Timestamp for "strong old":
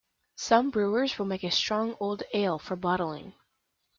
1.51-2.23